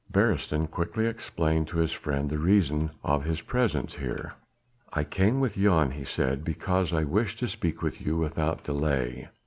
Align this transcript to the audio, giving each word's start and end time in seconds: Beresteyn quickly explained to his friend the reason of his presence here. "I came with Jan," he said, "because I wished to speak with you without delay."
Beresteyn 0.11 0.65
quickly 0.67 1.05
explained 1.05 1.67
to 1.67 1.77
his 1.77 1.91
friend 1.91 2.27
the 2.31 2.39
reason 2.39 2.89
of 3.03 3.23
his 3.23 3.41
presence 3.41 3.93
here. 3.97 4.33
"I 4.91 5.03
came 5.03 5.39
with 5.39 5.53
Jan," 5.53 5.91
he 5.91 6.05
said, 6.05 6.43
"because 6.43 6.91
I 6.91 7.03
wished 7.03 7.37
to 7.37 7.47
speak 7.47 7.83
with 7.83 8.01
you 8.01 8.17
without 8.17 8.63
delay." 8.63 9.29